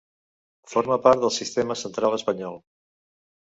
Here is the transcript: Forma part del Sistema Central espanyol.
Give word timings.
Forma 0.71 0.97
part 1.03 1.21
del 1.27 1.35
Sistema 1.37 1.79
Central 1.83 2.19
espanyol. 2.19 2.61